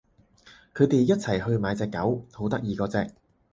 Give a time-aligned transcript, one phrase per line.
[0.73, 3.13] 佢哋一齊去買隻狗，好得意嗰隻